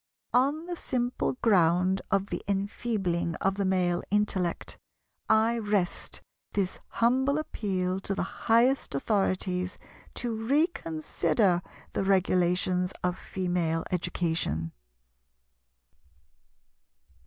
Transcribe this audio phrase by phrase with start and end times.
[0.33, 4.79] On the simple ground of the enfeebling of the male intellect,
[5.29, 9.77] I rest this humble appeal to the highest Authorities
[10.15, 11.61] to reconsider
[11.93, 14.71] the regulations of Female education.